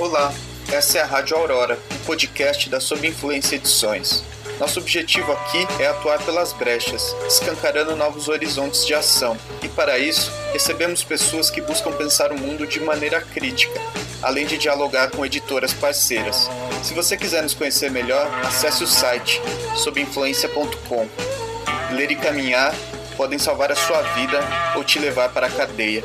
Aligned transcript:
Olá, 0.00 0.32
essa 0.72 0.96
é 0.96 1.02
a 1.02 1.04
Rádio 1.04 1.36
Aurora, 1.36 1.78
o 1.90 1.94
um 1.94 1.98
podcast 2.06 2.70
da 2.70 2.80
Sob 2.80 3.06
Influência 3.06 3.56
Edições. 3.56 4.24
Nosso 4.58 4.80
objetivo 4.80 5.30
aqui 5.30 5.58
é 5.78 5.88
atuar 5.88 6.18
pelas 6.24 6.54
brechas, 6.54 7.14
escancarando 7.28 7.94
novos 7.94 8.26
horizontes 8.26 8.86
de 8.86 8.94
ação, 8.94 9.36
e 9.62 9.68
para 9.68 9.98
isso 9.98 10.32
recebemos 10.54 11.04
pessoas 11.04 11.50
que 11.50 11.60
buscam 11.60 11.92
pensar 11.92 12.32
o 12.32 12.40
mundo 12.40 12.66
de 12.66 12.80
maneira 12.80 13.20
crítica, 13.20 13.78
além 14.22 14.46
de 14.46 14.56
dialogar 14.56 15.10
com 15.10 15.26
editoras 15.26 15.74
parceiras. 15.74 16.48
Se 16.82 16.94
você 16.94 17.14
quiser 17.14 17.42
nos 17.42 17.52
conhecer 17.52 17.90
melhor, 17.90 18.26
acesse 18.42 18.82
o 18.82 18.86
site 18.86 19.38
sobinfluência.com. 19.76 21.06
Ler 21.92 22.10
e 22.10 22.16
caminhar 22.16 22.74
podem 23.18 23.38
salvar 23.38 23.70
a 23.70 23.76
sua 23.76 24.00
vida 24.14 24.40
ou 24.76 24.82
te 24.82 24.98
levar 24.98 25.28
para 25.28 25.46
a 25.46 25.50
cadeia. 25.50 26.02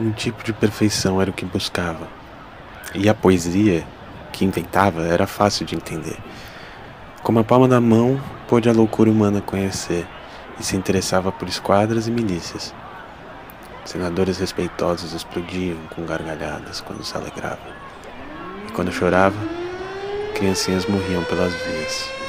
Um 0.00 0.12
tipo 0.12 0.42
de 0.42 0.50
perfeição 0.54 1.20
era 1.20 1.30
o 1.30 1.34
que 1.34 1.44
buscava. 1.44 2.08
E 2.94 3.06
a 3.06 3.12
poesia 3.12 3.86
que 4.32 4.46
inventava 4.46 5.02
era 5.02 5.26
fácil 5.26 5.66
de 5.66 5.76
entender. 5.76 6.16
Como 7.22 7.38
a 7.38 7.44
palma 7.44 7.68
da 7.68 7.82
mão, 7.82 8.18
pôde 8.48 8.66
a 8.70 8.72
loucura 8.72 9.10
humana 9.10 9.42
conhecer 9.42 10.06
e 10.58 10.64
se 10.64 10.74
interessava 10.74 11.30
por 11.30 11.46
esquadras 11.46 12.08
e 12.08 12.10
milícias. 12.10 12.74
Senadores 13.84 14.38
respeitosos 14.38 15.12
explodiam 15.12 15.76
com 15.94 16.06
gargalhadas 16.06 16.80
quando 16.80 17.04
se 17.04 17.14
alegrava. 17.14 17.60
E 18.66 18.72
quando 18.72 18.90
chorava, 18.90 19.36
criancinhas 20.34 20.86
morriam 20.86 21.22
pelas 21.24 21.52
vias. 21.52 22.19